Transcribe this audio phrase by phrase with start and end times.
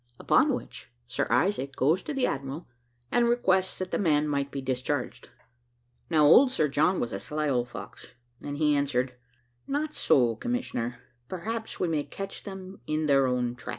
[0.19, 2.67] Upon which, Sir Isaac goes to the admiral,
[3.11, 5.29] and requests that the man might be discharged.
[6.09, 9.13] Now, old Sir John was a sly old fox, and he answered,
[9.69, 10.97] `Not so, commissioner
[11.29, 13.69] perhaps we may catch them in their own trap.'